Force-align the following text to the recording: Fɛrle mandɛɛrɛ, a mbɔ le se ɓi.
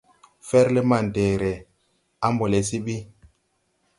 Fɛrle 0.47 0.81
mandɛɛrɛ, 0.89 1.53
a 2.25 2.27
mbɔ 2.33 2.45
le 2.51 2.59
se 2.67 2.77
ɓi. 2.85 2.97